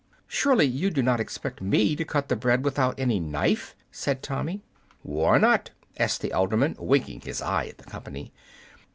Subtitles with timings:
[0.27, 4.63] "Surely you do not expect me to cut the bread without any knife!" said Tommy.
[5.03, 8.33] "Why not?" asked the alderman, winking his eye at the company.